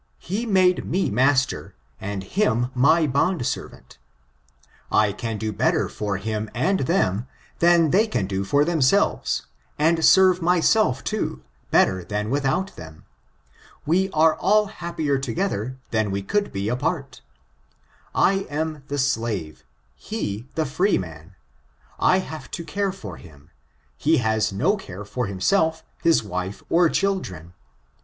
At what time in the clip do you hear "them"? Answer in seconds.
6.79-7.27, 12.75-13.05